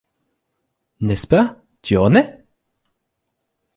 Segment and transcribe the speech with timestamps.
[1.01, 2.43] N’est-ce pas, tu en es?